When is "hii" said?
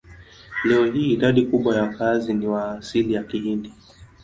0.85-1.13